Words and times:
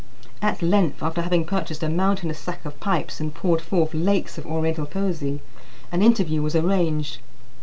At 0.41 0.63
length, 0.63 1.03
after 1.03 1.21
having 1.21 1.45
purchased 1.45 1.83
a 1.83 1.87
mountainous 1.87 2.39
stack 2.39 2.65
of 2.65 2.79
pipes 2.79 3.19
and 3.19 3.35
poured 3.35 3.61
forth 3.61 3.93
lakes 3.93 4.39
of 4.39 4.47
Oriental 4.47 4.87
poesy, 4.87 5.41
an 5.91 6.01
interview 6.01 6.41
was 6.41 6.55
arranged. 6.55 7.19